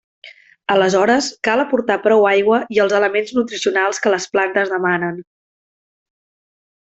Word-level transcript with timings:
Aleshores 0.75 1.25
cal 1.47 1.61
aportar 1.63 1.97
prou 2.05 2.25
aigua 2.29 2.59
i 2.77 2.81
els 2.85 2.95
elements 3.01 3.35
nutricionals 3.39 4.03
que 4.05 4.13
les 4.15 4.27
plantes 4.37 4.73
demanen. 4.77 5.21